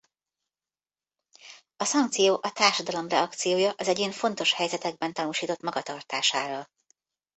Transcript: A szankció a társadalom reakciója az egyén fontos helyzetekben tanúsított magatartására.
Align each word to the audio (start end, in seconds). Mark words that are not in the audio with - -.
A 1.77 1.85
szankció 1.85 2.39
a 2.41 2.51
társadalom 2.51 3.07
reakciója 3.07 3.73
az 3.77 3.87
egyén 3.87 4.11
fontos 4.11 4.53
helyzetekben 4.53 5.13
tanúsított 5.13 5.61
magatartására. 5.61 6.69